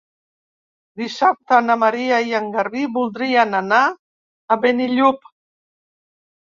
Dissabte 1.01 1.59
na 1.67 1.75
Maria 1.83 2.21
i 2.31 2.35
en 2.39 2.49
Garbí 2.57 2.87
voldrien 2.99 3.57
anar 3.63 3.83
a 4.57 4.61
Benillup. 4.67 5.35